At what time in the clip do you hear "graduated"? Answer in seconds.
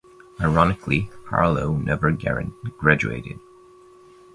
2.11-3.39